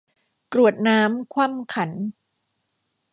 [0.53, 1.91] กรวดน้ำคว่ำขัน